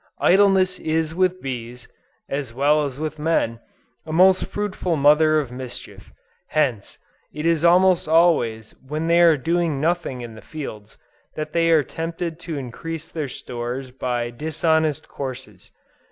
Idleness 0.17 0.79
is 0.79 1.13
with 1.13 1.43
bees, 1.43 1.87
as 2.27 2.55
well 2.55 2.81
as 2.85 2.99
with 2.99 3.19
men, 3.19 3.59
a 4.03 4.11
most 4.11 4.47
fruitful 4.47 4.95
mother 4.95 5.39
of 5.39 5.51
mischief. 5.51 6.11
Hence, 6.47 6.97
it 7.31 7.45
is 7.45 7.63
almost 7.63 8.07
always 8.07 8.73
when 8.83 9.05
they 9.05 9.21
are 9.21 9.37
doing 9.37 9.79
nothing 9.79 10.21
in 10.21 10.33
the 10.33 10.41
fields, 10.41 10.97
that 11.35 11.53
they 11.53 11.69
are 11.69 11.83
tempted 11.83 12.39
to 12.39 12.57
increase 12.57 13.09
their 13.11 13.29
stores 13.29 13.91
by 13.91 14.31
dishonest 14.31 15.07
courses. 15.07 15.71